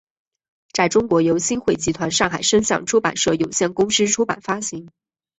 [0.71, 4.89] 在中国由新汇集团上海声像出版社有限公司出版发行。